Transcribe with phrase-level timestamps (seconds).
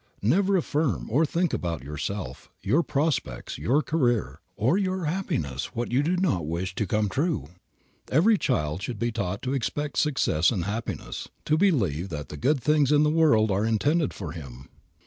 [0.23, 6.01] Never affirm, or think about yourself, your prospects, your career, or your happiness what you
[6.01, 7.49] do not wish to come true.
[8.11, 12.59] Every child should be taught to expect success and happiness, to believe that the good
[12.59, 14.69] things of the world are intended for him.